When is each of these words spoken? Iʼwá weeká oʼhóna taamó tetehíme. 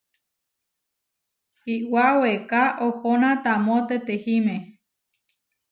Iʼwá 1.75 2.05
weeká 2.19 2.61
oʼhóna 2.85 3.29
taamó 3.43 3.75
tetehíme. 3.87 4.55